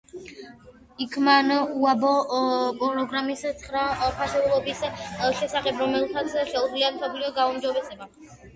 იქ 1.03 1.17
მან 1.27 1.53
უამბო 1.57 2.13
პროგრამის 2.79 3.45
ცხრა 3.61 3.85
ფასეულობის 4.07 4.83
შესახებ, 5.05 5.85
რომლებსაც 5.85 6.35
შეუძლიათ 6.43 7.01
მსოფლიოს 7.01 7.41
გაუმჯობესება. 7.41 8.13